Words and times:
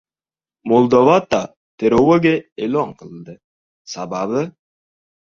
Moldovada 0.71 1.41
trevoga 1.83 2.33
e’lon 2.65 2.97
qilindi. 2.99 3.39
Sababi... 3.97 4.47